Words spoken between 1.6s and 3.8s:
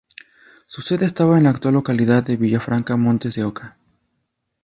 localidad de Villafranca Montes de Oca.